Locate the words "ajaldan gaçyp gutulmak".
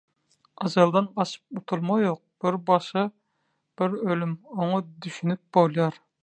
0.67-2.01